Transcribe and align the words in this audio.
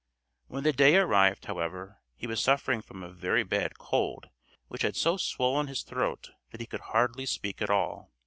When 0.47 0.63
the 0.63 0.73
day 0.73 0.95
arrived, 0.95 1.45
however, 1.45 2.01
he 2.15 2.25
was 2.25 2.41
suffering 2.41 2.81
from 2.81 3.03
a 3.03 3.11
very 3.13 3.43
bad 3.43 3.77
cold 3.77 4.29
which 4.67 4.81
had 4.81 4.95
so 4.95 5.15
swollen 5.15 5.67
his 5.67 5.83
throat 5.83 6.31
that 6.49 6.59
he 6.59 6.65
could 6.65 6.81
hardly 6.81 7.27
speak 7.27 7.61
at 7.61 7.69
all. 7.69 8.11